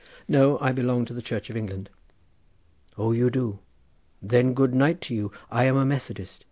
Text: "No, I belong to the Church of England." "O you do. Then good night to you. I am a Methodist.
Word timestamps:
"No, 0.27 0.57
I 0.57 0.71
belong 0.71 1.05
to 1.05 1.13
the 1.13 1.21
Church 1.21 1.51
of 1.51 1.55
England." 1.55 1.87
"O 2.97 3.11
you 3.11 3.29
do. 3.29 3.59
Then 4.19 4.55
good 4.55 4.73
night 4.73 4.99
to 5.01 5.13
you. 5.13 5.31
I 5.51 5.65
am 5.65 5.77
a 5.77 5.85
Methodist. 5.85 6.39